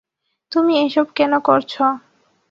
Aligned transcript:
তুমি 0.51 0.73
এসব 0.79 1.07
কেন 1.15 1.33
করছো? 1.39 1.83